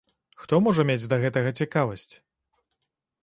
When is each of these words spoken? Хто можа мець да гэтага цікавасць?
Хто 0.43 0.59
можа 0.67 0.85
мець 0.91 1.09
да 1.11 1.19
гэтага 1.25 1.49
цікавасць? 1.63 2.13